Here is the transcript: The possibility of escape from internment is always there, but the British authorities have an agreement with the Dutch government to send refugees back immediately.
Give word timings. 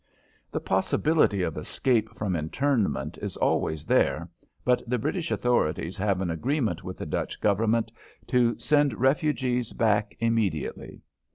The 0.51 0.59
possibility 0.59 1.43
of 1.43 1.57
escape 1.57 2.09
from 2.17 2.35
internment 2.35 3.19
is 3.19 3.37
always 3.37 3.85
there, 3.85 4.27
but 4.65 4.81
the 4.89 4.97
British 4.97 5.29
authorities 5.29 5.95
have 5.97 6.21
an 6.21 6.31
agreement 6.31 6.83
with 6.83 6.97
the 6.97 7.05
Dutch 7.05 7.39
government 7.39 7.91
to 8.25 8.57
send 8.57 8.99
refugees 8.99 9.73
back 9.73 10.17
immediately. 10.19 11.03